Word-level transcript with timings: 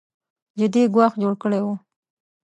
جدي 0.59 0.83
ګواښ 0.93 1.13
جوړ 1.21 1.33
کړی 1.41 1.59
و 1.63 1.67